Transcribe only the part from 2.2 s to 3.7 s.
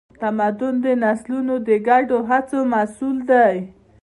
هڅو محصول دی.